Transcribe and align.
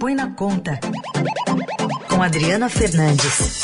Põe 0.00 0.14
na 0.14 0.30
Conta, 0.30 0.80
com 2.08 2.22
Adriana 2.22 2.70
Fernandes. 2.70 3.60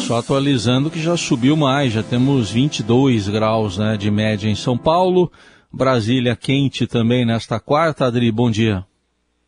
Só 0.00 0.18
atualizando 0.18 0.90
que 0.90 1.00
já 1.00 1.16
subiu 1.16 1.56
mais, 1.56 1.92
já 1.92 2.02
temos 2.02 2.50
22 2.50 3.28
graus 3.28 3.78
né, 3.78 3.96
de 3.96 4.10
média 4.10 4.48
em 4.48 4.56
São 4.56 4.76
Paulo. 4.76 5.30
Brasília 5.72 6.34
quente 6.34 6.88
também 6.88 7.24
nesta 7.24 7.60
quarta. 7.60 8.06
Adri, 8.06 8.32
bom 8.32 8.50
dia. 8.50 8.84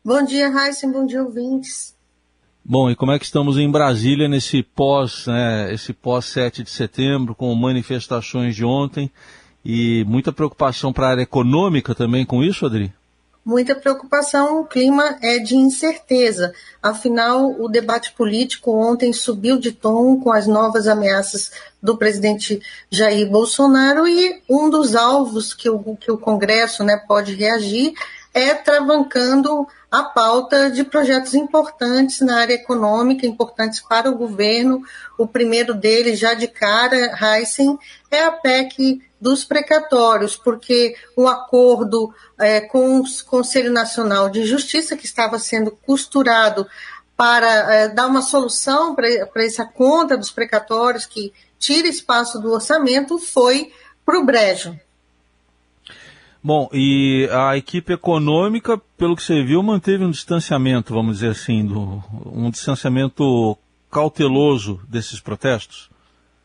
Bom 0.01 0.23
dia, 0.23 0.49
Raíssen, 0.49 0.93
bom 0.93 1.05
dia, 1.05 1.21
ouvintes. 1.21 1.93
Bom, 2.63 2.89
e 2.89 2.95
como 2.95 3.11
é 3.11 3.19
que 3.19 3.25
estamos 3.25 3.57
em 3.57 3.69
Brasília 3.69 4.29
nesse 4.29 4.63
pós, 4.63 5.27
né, 5.27 5.73
esse 5.73 5.91
pós 5.91 6.23
7 6.23 6.63
de 6.63 6.69
setembro, 6.69 7.35
com 7.35 7.53
manifestações 7.53 8.55
de 8.55 8.63
ontem 8.63 9.11
e 9.65 10.05
muita 10.07 10.31
preocupação 10.31 10.93
para 10.93 11.07
a 11.07 11.09
área 11.09 11.23
econômica 11.23 11.93
também 11.93 12.25
com 12.25 12.41
isso, 12.41 12.65
Adri? 12.65 12.93
Muita 13.49 13.73
preocupação, 13.73 14.61
o 14.61 14.65
clima 14.67 15.17
é 15.23 15.39
de 15.39 15.55
incerteza. 15.55 16.53
Afinal, 16.83 17.59
o 17.59 17.67
debate 17.67 18.11
político 18.11 18.71
ontem 18.71 19.11
subiu 19.11 19.57
de 19.57 19.71
tom 19.71 20.19
com 20.19 20.31
as 20.31 20.45
novas 20.45 20.87
ameaças 20.87 21.51
do 21.81 21.97
presidente 21.97 22.61
Jair 22.91 23.27
Bolsonaro 23.27 24.07
e 24.07 24.39
um 24.47 24.69
dos 24.69 24.95
alvos 24.95 25.51
que 25.51 25.67
o, 25.67 25.97
que 25.99 26.11
o 26.11 26.17
Congresso 26.19 26.83
né, 26.83 26.95
pode 27.07 27.33
reagir 27.33 27.93
é 28.35 28.53
travancando 28.53 29.67
a 29.89 30.03
pauta 30.03 30.69
de 30.69 30.83
projetos 30.83 31.33
importantes 31.33 32.21
na 32.21 32.41
área 32.41 32.53
econômica, 32.53 33.25
importantes 33.25 33.79
para 33.79 34.11
o 34.11 34.15
governo. 34.15 34.83
O 35.17 35.25
primeiro 35.25 35.73
deles, 35.73 36.19
já 36.19 36.35
de 36.35 36.47
cara, 36.47 37.17
Heisen, 37.19 37.79
é 38.11 38.25
a 38.25 38.31
PEC 38.31 39.01
dos 39.19 39.43
precatórios, 39.43 40.35
porque 40.35 40.95
o 41.15 41.27
acordo 41.27 42.13
é, 42.39 42.61
com 42.61 42.99
o 42.99 43.03
Conselho 43.25 43.71
Nacional 43.71 44.29
de 44.29 44.45
Justiça, 44.45 44.95
que 44.95 45.05
estava 45.05 45.37
sendo 45.37 45.71
costurado 45.71 46.65
para 47.17 47.73
é, 47.73 47.87
dar 47.89 48.07
uma 48.07 48.21
solução 48.21 48.95
para 48.95 49.43
essa 49.43 49.65
conta 49.65 50.17
dos 50.17 50.31
precatórios, 50.31 51.05
que 51.05 51.33
tira 51.57 51.87
espaço 51.87 52.39
do 52.39 52.51
orçamento, 52.51 53.19
foi 53.19 53.73
para 54.05 54.17
o 54.17 54.25
brejo. 54.25 54.79
Bom, 56.41 56.69
e 56.71 57.27
a 57.31 57.57
equipe 57.57 57.91
econômica, 57.91 58.81
pelo 58.97 59.17
que 59.17 59.21
você 59.21 59.43
viu, 59.43 59.61
manteve 59.61 60.05
um 60.05 60.11
distanciamento, 60.11 60.93
vamos 60.93 61.15
dizer 61.17 61.31
assim, 61.31 61.65
do, 61.65 62.01
um 62.25 62.49
distanciamento 62.49 63.57
cauteloso 63.91 64.79
desses 64.87 65.19
protestos? 65.19 65.89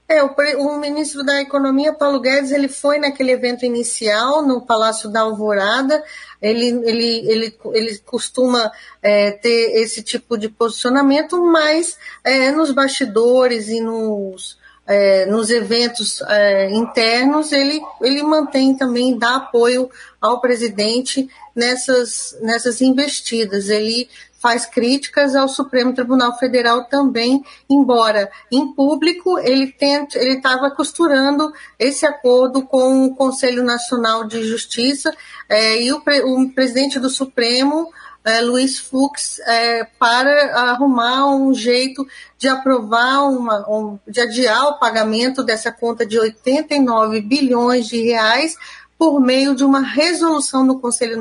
É, 0.07 0.23
o, 0.23 0.35
o, 0.59 0.79
ministro 0.79 1.25
da 1.25 1.41
Economia, 1.41 1.93
Paulo 1.93 2.21
Guedes, 2.21 2.53
ele 2.53 2.69
foi 2.69 2.99
naquele 2.99 3.33
evento 3.33 3.65
inicial 3.65 4.47
no 4.47 4.61
Palácio 4.61 5.09
da 5.09 5.21
Alvorada. 5.21 6.05
Ele, 6.43 6.67
ele, 6.87 7.31
ele, 7.31 7.59
ele 7.73 7.99
costuma 8.05 8.71
é, 9.03 9.31
ter 9.31 9.81
esse 9.81 10.03
tipo 10.03 10.37
de 10.37 10.49
posicionamento, 10.49 11.43
mas 11.43 11.97
é, 12.23 12.51
nos 12.51 12.71
bastidores 12.71 13.69
e 13.69 13.81
nos, 13.81 14.59
é, 14.87 15.25
nos 15.25 15.49
eventos 15.49 16.21
é, 16.29 16.71
internos, 16.71 17.51
ele, 17.51 17.81
ele 18.03 18.23
mantém 18.23 18.77
também, 18.77 19.19
dá 19.19 19.37
apoio 19.37 19.91
ao 20.21 20.39
presidente 20.39 21.31
nessas, 21.55 22.37
nessas 22.43 22.83
investidas. 22.83 23.71
Ele 23.71 24.09
faz 24.45 24.67
críticas 24.67 25.35
ao 25.35 25.49
Supremo 25.49 25.95
Tribunal 25.95 26.37
Federal 26.39 26.85
também, 26.85 27.43
embora 27.67 28.31
em 28.53 28.75
público 28.75 29.39
ele 29.39 29.75
estava 29.81 30.71
costurando 30.71 31.51
esse 31.79 32.05
acordo 32.05 32.61
com 32.61 33.07
o 33.07 33.15
Conselho 33.15 33.65
Nacional 33.65 34.25
de 34.25 34.45
Justiça 34.45 35.17
é, 35.49 35.81
e 35.81 35.91
o, 35.91 36.03
o 36.27 36.53
presidente 36.53 36.99
do 36.99 37.09
Supremo 37.09 37.91
é, 38.23 38.43
Luiz 38.43 38.79
Fux 38.79 39.39
é, 39.41 39.85
para 39.99 40.73
arrumar 40.73 41.27
um 41.35 41.55
jeito 41.55 42.07
de 42.37 42.47
aprovar 42.47 43.23
uma, 43.27 43.67
um, 43.67 43.99
de 44.07 44.21
adiar 44.21 44.67
o 44.69 44.79
pagamento 44.79 45.43
dessa 45.43 45.73
conta 45.73 46.05
de 46.05 46.19
89 46.19 47.23
bilhões 47.23 47.87
de 47.87 48.03
reais 48.03 48.57
por 48.99 49.21
meio 49.21 49.55
de 49.55 49.65
uma 49.65 49.81
resolução 49.81 50.65
no 50.65 50.81
Conselho 50.81 51.19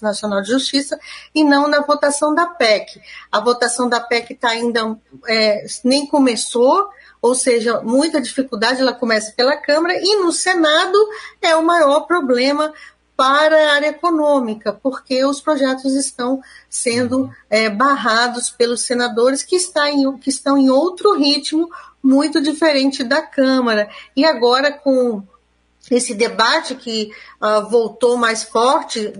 Nacional 0.00 0.42
de 0.42 0.48
Justiça 0.48 0.98
e 1.34 1.44
não 1.44 1.68
na 1.68 1.80
votação 1.80 2.34
da 2.34 2.46
PEC. 2.46 3.00
A 3.30 3.40
votação 3.40 3.88
da 3.88 4.00
PEC 4.00 4.32
está 4.32 4.50
ainda 4.50 4.96
é, 5.26 5.66
nem 5.84 6.06
começou, 6.06 6.88
ou 7.20 7.34
seja, 7.34 7.80
muita 7.80 8.20
dificuldade, 8.20 8.80
ela 8.80 8.92
começa 8.92 9.32
pela 9.32 9.56
Câmara 9.56 9.98
e 10.00 10.16
no 10.16 10.32
Senado 10.32 10.96
é 11.42 11.56
o 11.56 11.64
maior 11.64 12.00
problema 12.00 12.72
para 13.16 13.56
a 13.56 13.74
área 13.74 13.88
econômica, 13.88 14.72
porque 14.72 15.24
os 15.24 15.40
projetos 15.40 15.94
estão 15.94 16.40
sendo 16.68 17.30
é, 17.48 17.70
barrados 17.70 18.50
pelos 18.50 18.82
senadores 18.82 19.42
que, 19.42 19.56
está 19.56 19.90
em, 19.90 20.16
que 20.18 20.28
estão 20.28 20.58
em 20.58 20.68
outro 20.68 21.16
ritmo 21.16 21.70
muito 22.02 22.42
diferente 22.42 23.02
da 23.02 23.22
Câmara. 23.22 23.88
E 24.14 24.24
agora, 24.24 24.70
com 24.70 25.22
esse 25.90 26.14
debate 26.14 26.74
que 26.74 27.12
uh, 27.40 27.68
voltou 27.68 28.16
mais 28.16 28.42
forte 28.42 29.12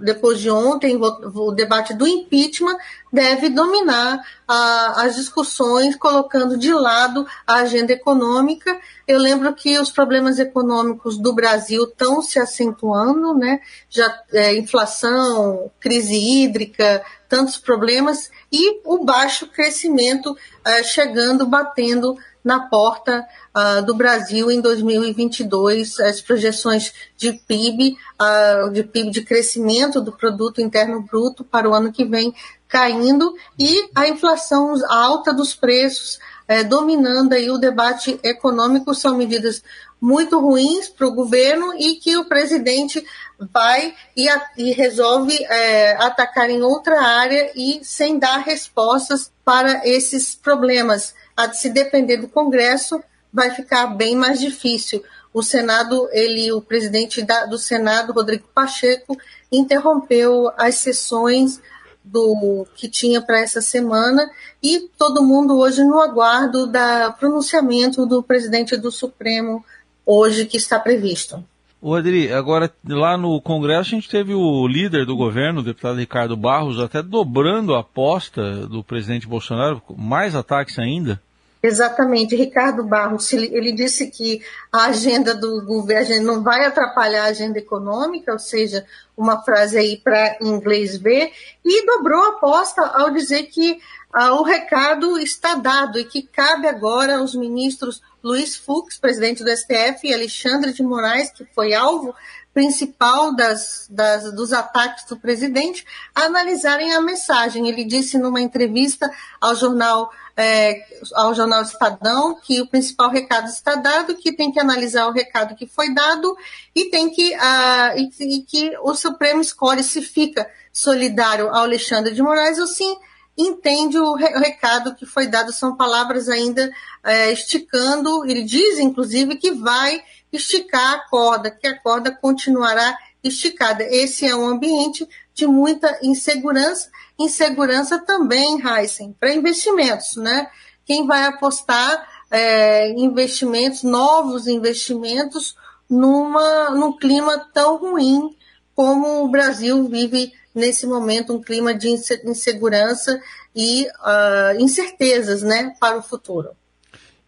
depois 0.00 0.40
de 0.40 0.50
ontem, 0.50 0.96
o, 0.96 1.52
debate 1.52 1.94
do 1.94 2.06
impeachment 2.06 2.76
deve 3.12 3.48
dominar 3.48 4.16
uh, 4.16 5.00
as 5.00 5.14
discussões, 5.14 5.94
colocando 5.96 6.58
de 6.58 6.72
lado 6.72 7.26
a 7.46 7.56
agenda 7.56 7.92
econômica. 7.92 8.78
Eu 9.06 9.18
lembro 9.18 9.54
que 9.54 9.78
os 9.78 9.90
problemas 9.90 10.38
econômicos 10.38 11.16
do 11.16 11.32
Brasil 11.32 11.84
estão 11.84 12.20
se 12.20 12.38
acentuando, 12.38 13.34
né? 13.34 13.60
Já 13.88 14.22
é, 14.32 14.56
inflação, 14.56 15.70
crise 15.78 16.14
hídrica, 16.14 17.02
tantos 17.28 17.58
problemas 17.58 18.30
e 18.50 18.80
o 18.84 19.04
baixo 19.04 19.46
crescimento 19.46 20.32
uh, 20.32 20.84
chegando, 20.84 21.46
batendo 21.46 22.16
na 22.48 22.60
porta 22.60 23.26
uh, 23.54 23.84
do 23.84 23.94
Brasil 23.94 24.50
em 24.50 24.58
2022, 24.58 26.00
as 26.00 26.22
projeções 26.22 26.94
de 27.14 27.34
PIB, 27.34 27.94
uh, 28.18 28.70
de 28.70 28.82
PIB 28.82 29.10
de 29.10 29.20
crescimento 29.20 30.00
do 30.00 30.12
produto 30.12 30.62
interno 30.62 31.02
bruto 31.02 31.44
para 31.44 31.68
o 31.68 31.74
ano 31.74 31.92
que 31.92 32.06
vem 32.06 32.34
caindo 32.66 33.34
e 33.58 33.90
a 33.94 34.08
inflação 34.08 34.74
alta 34.88 35.32
dos 35.32 35.54
preços 35.54 36.18
eh, 36.46 36.64
dominando 36.64 37.32
aí 37.32 37.50
o 37.50 37.56
debate 37.56 38.20
econômico. 38.22 38.94
São 38.94 39.16
medidas 39.16 39.62
muito 40.00 40.38
ruins 40.38 40.88
para 40.88 41.06
o 41.06 41.14
governo 41.14 41.74
e 41.78 41.96
que 41.96 42.16
o 42.16 42.26
presidente 42.26 43.04
vai 43.38 43.94
e, 44.16 44.28
a, 44.28 44.50
e 44.56 44.72
resolve 44.72 45.36
é, 45.44 45.96
atacar 45.96 46.50
em 46.50 46.62
outra 46.62 47.00
área 47.00 47.50
e 47.54 47.80
sem 47.82 48.18
dar 48.18 48.38
respostas 48.38 49.32
para 49.44 49.86
esses 49.86 50.34
problemas 50.34 51.14
se 51.52 51.70
depender 51.70 52.16
do 52.16 52.28
Congresso, 52.28 53.02
vai 53.32 53.50
ficar 53.50 53.86
bem 53.88 54.16
mais 54.16 54.40
difícil. 54.40 55.02
O 55.32 55.42
Senado, 55.42 56.08
ele, 56.12 56.50
o 56.52 56.60
presidente 56.60 57.22
da, 57.22 57.46
do 57.46 57.58
Senado, 57.58 58.12
Rodrigo 58.12 58.48
Pacheco, 58.54 59.16
interrompeu 59.52 60.50
as 60.56 60.76
sessões 60.76 61.60
do 62.02 62.66
que 62.74 62.88
tinha 62.88 63.20
para 63.20 63.40
essa 63.40 63.60
semana 63.60 64.30
e 64.62 64.88
todo 64.96 65.22
mundo 65.22 65.58
hoje 65.58 65.84
no 65.84 66.00
aguardo 66.00 66.66
da 66.66 67.10
pronunciamento 67.12 68.06
do 68.06 68.22
presidente 68.22 68.76
do 68.76 68.90
Supremo 68.90 69.62
hoje 70.06 70.46
que 70.46 70.56
está 70.56 70.78
previsto. 70.78 71.44
O 71.80 71.94
Adri, 71.94 72.32
agora 72.32 72.72
lá 72.84 73.16
no 73.16 73.40
Congresso 73.40 73.90
a 73.90 73.98
gente 73.98 74.08
teve 74.08 74.34
o 74.34 74.66
líder 74.66 75.06
do 75.06 75.14
governo, 75.14 75.60
o 75.60 75.64
deputado 75.64 75.98
Ricardo 75.98 76.36
Barros, 76.36 76.80
até 76.80 77.02
dobrando 77.02 77.74
a 77.74 77.80
aposta 77.80 78.66
do 78.66 78.82
presidente 78.82 79.28
Bolsonaro, 79.28 79.80
mais 79.96 80.34
ataques 80.34 80.78
ainda. 80.78 81.22
Exatamente, 81.60 82.36
Ricardo 82.36 82.84
Barros, 82.84 83.32
ele 83.32 83.72
disse 83.72 84.06
que 84.08 84.40
a 84.72 84.86
agenda 84.86 85.34
do 85.34 85.64
governo 85.64 86.22
não 86.22 86.42
vai 86.42 86.64
atrapalhar 86.64 87.24
a 87.24 87.30
agenda 87.30 87.58
econômica, 87.58 88.32
ou 88.32 88.38
seja, 88.38 88.86
uma 89.16 89.42
frase 89.42 89.76
aí 89.76 89.96
para 89.96 90.38
inglês 90.40 90.96
ver, 90.96 91.32
e 91.64 91.84
dobrou 91.84 92.22
a 92.22 92.28
aposta 92.36 92.82
ao 92.82 93.10
dizer 93.10 93.44
que 93.44 93.80
ah, 94.12 94.34
o 94.34 94.42
recado 94.42 95.18
está 95.18 95.56
dado 95.56 95.98
e 95.98 96.04
que 96.04 96.22
cabe 96.22 96.68
agora 96.68 97.18
aos 97.18 97.34
ministros 97.34 98.00
Luiz 98.22 98.56
Fux, 98.56 98.96
presidente 98.96 99.42
do 99.42 99.50
STF, 99.50 100.06
e 100.06 100.14
Alexandre 100.14 100.72
de 100.72 100.82
Moraes, 100.82 101.30
que 101.30 101.44
foi 101.54 101.74
alvo 101.74 102.14
principal 102.58 103.36
das, 103.36 103.86
das, 103.88 104.32
dos 104.34 104.52
ataques 104.52 105.04
do 105.04 105.16
presidente, 105.16 105.86
analisarem 106.12 106.92
a 106.92 107.00
mensagem. 107.00 107.68
Ele 107.68 107.84
disse 107.84 108.18
numa 108.18 108.40
entrevista 108.40 109.08
ao 109.40 109.54
jornal, 109.54 110.10
é, 110.36 110.84
ao 111.14 111.32
jornal 111.36 111.62
Estadão 111.62 112.34
que 112.42 112.60
o 112.60 112.66
principal 112.66 113.10
recado 113.10 113.46
está 113.46 113.76
dado, 113.76 114.16
que 114.16 114.32
tem 114.32 114.50
que 114.50 114.58
analisar 114.58 115.06
o 115.06 115.12
recado 115.12 115.54
que 115.54 115.68
foi 115.68 115.94
dado 115.94 116.36
e 116.74 116.86
tem 116.86 117.10
que 117.10 117.32
uh, 117.36 117.96
e, 117.96 118.38
e 118.38 118.42
que 118.42 118.76
o 118.82 118.92
Supremo 118.92 119.40
escolhe 119.40 119.84
se 119.84 120.02
fica 120.02 120.50
solidário 120.72 121.50
ao 121.50 121.62
Alexandre 121.62 122.12
de 122.12 122.20
Moraes 122.20 122.58
ou 122.58 122.66
sim 122.66 122.96
entende 123.36 123.96
o 124.00 124.14
recado 124.14 124.96
que 124.96 125.06
foi 125.06 125.28
dado, 125.28 125.52
são 125.52 125.76
palavras 125.76 126.28
ainda 126.28 126.68
é, 127.04 127.30
esticando, 127.30 128.24
ele 128.24 128.42
diz 128.42 128.80
inclusive 128.80 129.36
que 129.36 129.52
vai 129.52 130.02
esticar 130.32 130.94
a 130.94 131.08
corda, 131.08 131.50
que 131.50 131.66
a 131.66 131.78
corda 131.78 132.10
continuará 132.10 132.96
esticada. 133.22 133.84
Esse 133.84 134.26
é 134.26 134.34
um 134.34 134.46
ambiente 134.46 135.08
de 135.34 135.46
muita 135.46 135.98
insegurança, 136.02 136.88
insegurança 137.18 137.98
também, 137.98 138.60
Heisen, 138.60 139.14
para 139.18 139.34
investimentos, 139.34 140.16
né? 140.16 140.48
Quem 140.84 141.06
vai 141.06 141.24
apostar 141.24 142.08
é, 142.30 142.90
investimentos, 142.90 143.82
novos 143.82 144.46
investimentos, 144.46 145.56
numa, 145.88 146.70
num 146.70 146.96
clima 146.96 147.38
tão 147.52 147.76
ruim 147.76 148.36
como 148.74 149.24
o 149.24 149.28
Brasil 149.28 149.88
vive 149.88 150.32
nesse 150.54 150.86
momento, 150.86 151.34
um 151.34 151.40
clima 151.40 151.74
de 151.74 151.88
insegurança 152.24 153.20
e 153.54 153.86
uh, 153.86 154.60
incertezas 154.60 155.42
né, 155.42 155.74
para 155.80 155.98
o 155.98 156.02
futuro. 156.02 156.50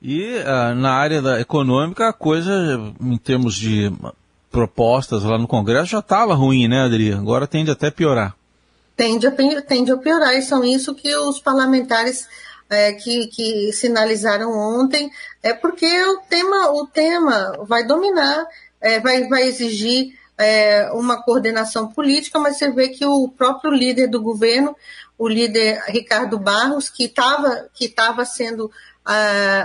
E 0.02 0.38
uh, 0.38 0.74
na 0.74 0.92
área 0.92 1.20
da 1.20 1.40
econômica, 1.40 2.08
a 2.08 2.12
coisa, 2.12 2.52
em 3.00 3.18
termos 3.18 3.54
de 3.54 3.92
propostas 4.50 5.22
lá 5.22 5.38
no 5.38 5.46
Congresso, 5.46 5.86
já 5.86 5.98
estava 5.98 6.34
ruim, 6.34 6.66
né, 6.66 6.82
Adri? 6.82 7.12
Agora 7.12 7.46
tende 7.46 7.70
até 7.70 7.90
piorar. 7.90 8.34
Tende 8.96 9.26
a, 9.26 9.32
tende 9.62 9.92
a 9.92 9.96
piorar, 9.96 10.34
e 10.34 10.42
são 10.42 10.64
isso 10.64 10.94
que 10.94 11.14
os 11.14 11.38
parlamentares 11.38 12.26
é, 12.68 12.92
que, 12.92 13.26
que 13.26 13.72
sinalizaram 13.72 14.52
ontem, 14.52 15.10
é 15.42 15.52
porque 15.52 15.86
o 16.04 16.18
tema, 16.28 16.70
o 16.70 16.86
tema 16.86 17.64
vai 17.66 17.84
dominar, 17.84 18.46
é, 18.80 19.00
vai, 19.00 19.26
vai 19.28 19.42
exigir 19.42 20.14
é, 20.38 20.90
uma 20.92 21.22
coordenação 21.22 21.88
política, 21.88 22.38
mas 22.38 22.56
você 22.56 22.70
vê 22.70 22.88
que 22.88 23.04
o 23.04 23.28
próprio 23.28 23.70
líder 23.72 24.06
do 24.06 24.22
governo, 24.22 24.74
o 25.18 25.28
líder 25.28 25.82
Ricardo 25.88 26.38
Barros, 26.38 26.88
que 26.88 27.04
estava 27.04 27.68
que 27.74 27.88
tava 27.88 28.24
sendo 28.24 28.70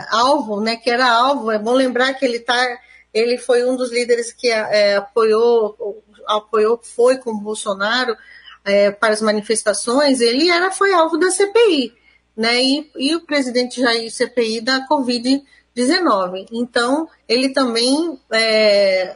alvo, 0.10 0.62
né, 0.62 0.76
que 0.76 0.90
era 0.90 1.10
alvo, 1.10 1.52
é 1.52 1.60
bom 1.60 1.74
lembrar 1.74 2.14
que 2.14 2.26
ele 2.26 2.40
tá, 2.40 2.80
ele 3.14 3.38
foi 3.38 3.66
um 3.66 3.76
dos 3.76 3.92
líderes 3.92 4.32
que 4.34 4.50
é, 4.50 4.96
apoiou, 4.96 6.04
apoiou, 6.28 6.80
foi 6.82 7.18
com 7.18 7.32
o 7.32 7.40
Bolsonaro 7.40 8.16
é, 8.64 8.92
para 8.92 9.14
as 9.14 9.22
manifestações, 9.22 10.22
ele 10.22 10.50
era, 10.50 10.72
foi 10.72 10.94
alvo 10.94 11.18
da 11.18 11.30
CPI 11.30 11.94
né? 12.36 12.62
E, 12.62 12.92
e 12.98 13.16
o 13.16 13.22
presidente 13.22 13.80
Jair 13.80 14.12
CPI 14.12 14.62
da 14.62 14.88
Covid-19. 14.88 16.48
Então, 16.52 17.08
ele 17.28 17.50
também 17.50 18.20
é, 18.32 19.16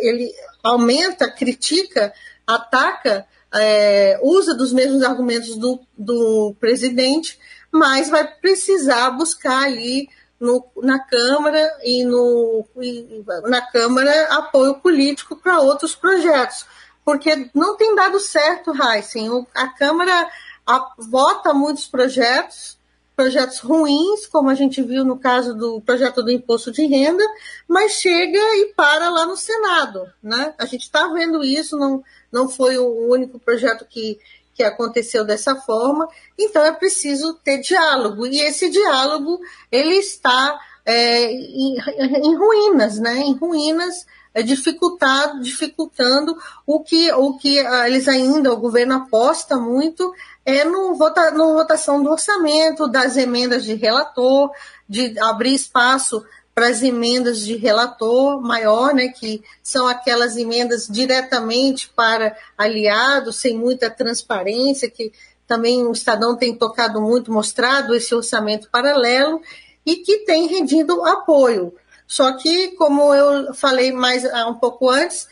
ele 0.00 0.32
aumenta, 0.62 1.30
critica, 1.30 2.12
ataca, 2.46 3.26
é, 3.54 4.18
usa 4.22 4.54
dos 4.54 4.72
mesmos 4.72 5.02
argumentos 5.02 5.56
do, 5.56 5.80
do 5.96 6.54
presidente, 6.58 7.38
mas 7.72 8.08
vai 8.08 8.26
precisar 8.26 9.10
buscar 9.10 9.64
ali 9.64 10.08
no, 10.40 10.64
na 10.82 10.98
Câmara 10.98 11.78
e, 11.82 12.04
no, 12.04 12.64
e 12.80 13.24
na 13.44 13.60
Câmara 13.60 14.36
apoio 14.36 14.74
político 14.76 15.36
para 15.36 15.60
outros 15.60 15.94
projetos, 15.94 16.66
porque 17.04 17.50
não 17.54 17.76
tem 17.76 17.94
dado 17.94 18.20
certo, 18.20 18.72
Heisen. 18.72 19.46
A 19.54 19.68
Câmara 19.68 20.30
a, 20.66 20.92
vota 20.98 21.52
muitos 21.52 21.88
projetos, 21.88 22.78
projetos 23.16 23.58
ruins, 23.58 24.26
como 24.26 24.48
a 24.48 24.54
gente 24.54 24.80
viu 24.80 25.04
no 25.04 25.18
caso 25.18 25.54
do 25.54 25.80
projeto 25.80 26.22
do 26.22 26.30
imposto 26.30 26.70
de 26.70 26.86
renda, 26.86 27.24
mas 27.66 27.92
chega 27.92 28.38
e 28.38 28.72
para 28.76 29.08
lá 29.08 29.26
no 29.26 29.36
Senado. 29.36 30.06
Né? 30.22 30.54
A 30.56 30.66
gente 30.66 30.82
está 30.82 31.08
vendo 31.08 31.42
isso, 31.42 31.76
não, 31.76 32.04
não 32.30 32.48
foi 32.48 32.78
o 32.78 33.08
único 33.10 33.40
projeto 33.40 33.84
que, 33.84 34.20
que 34.58 34.64
aconteceu 34.64 35.24
dessa 35.24 35.54
forma, 35.54 36.08
então 36.36 36.64
é 36.64 36.72
preciso 36.72 37.34
ter 37.44 37.58
diálogo, 37.58 38.26
e 38.26 38.40
esse 38.40 38.68
diálogo 38.68 39.38
ele 39.70 39.94
está 39.94 40.58
é, 40.84 41.30
em, 41.30 41.76
em 41.76 42.36
ruínas, 42.36 42.98
né? 42.98 43.20
em 43.20 43.36
ruínas 43.36 44.04
é 44.34 44.42
dificultado, 44.42 45.40
dificultando 45.40 46.36
o 46.66 46.80
que, 46.80 47.12
o 47.12 47.38
que 47.38 47.60
ah, 47.60 47.88
eles 47.88 48.08
ainda, 48.08 48.52
o 48.52 48.56
governo 48.56 48.94
aposta 48.94 49.56
muito 49.56 50.12
é 50.44 50.64
no, 50.64 50.96
vota, 50.96 51.30
no 51.30 51.54
votação 51.54 52.02
do 52.02 52.10
orçamento, 52.10 52.88
das 52.88 53.16
emendas 53.16 53.64
de 53.64 53.74
relator, 53.74 54.50
de 54.88 55.16
abrir 55.20 55.54
espaço 55.54 56.24
para 56.58 56.70
as 56.70 56.82
emendas 56.82 57.46
de 57.46 57.54
relator 57.54 58.42
maior, 58.42 58.92
né, 58.92 59.06
que 59.10 59.44
são 59.62 59.86
aquelas 59.86 60.36
emendas 60.36 60.88
diretamente 60.88 61.88
para 61.94 62.36
aliados, 62.58 63.36
sem 63.36 63.56
muita 63.56 63.88
transparência, 63.88 64.90
que 64.90 65.12
também 65.46 65.86
o 65.86 65.92
Estadão 65.92 66.36
tem 66.36 66.52
tocado 66.52 67.00
muito, 67.00 67.30
mostrado 67.30 67.94
esse 67.94 68.12
orçamento 68.12 68.68
paralelo 68.70 69.40
e 69.86 69.98
que 69.98 70.24
tem 70.24 70.48
rendido 70.48 71.06
apoio. 71.06 71.72
Só 72.08 72.32
que, 72.32 72.72
como 72.72 73.14
eu 73.14 73.54
falei 73.54 73.92
mais 73.92 74.24
um 74.24 74.54
pouco 74.54 74.90
antes, 74.90 75.28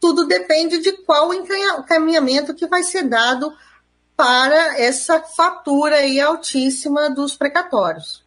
tudo 0.00 0.28
depende 0.28 0.78
de 0.78 0.92
qual 0.92 1.34
encaminhamento 1.34 2.54
que 2.54 2.68
vai 2.68 2.84
ser 2.84 3.02
dado 3.02 3.52
para 4.16 4.78
essa 4.80 5.20
fatura 5.22 5.96
altíssima 6.24 7.10
dos 7.10 7.34
precatórios. 7.34 8.22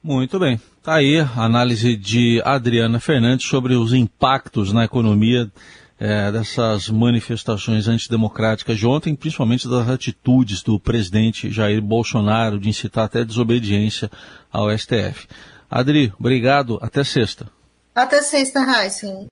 Muito 0.00 0.38
bem. 0.38 0.60
Está 0.86 0.98
aí 0.98 1.18
a 1.18 1.42
análise 1.42 1.96
de 1.96 2.40
Adriana 2.44 3.00
Fernandes 3.00 3.44
sobre 3.48 3.74
os 3.74 3.92
impactos 3.92 4.72
na 4.72 4.84
economia 4.84 5.50
é, 5.98 6.30
dessas 6.30 6.88
manifestações 6.88 7.88
antidemocráticas 7.88 8.78
de 8.78 8.86
ontem, 8.86 9.16
principalmente 9.16 9.68
das 9.68 9.88
atitudes 9.88 10.62
do 10.62 10.78
presidente 10.78 11.50
Jair 11.50 11.82
Bolsonaro 11.82 12.56
de 12.60 12.68
incitar 12.68 13.06
até 13.06 13.24
desobediência 13.24 14.08
ao 14.48 14.70
STF. 14.70 15.26
Adri, 15.68 16.12
obrigado. 16.20 16.78
Até 16.80 17.02
sexta. 17.02 17.48
Até 17.92 18.22
sexta, 18.22 18.60
Heisen. 18.60 19.24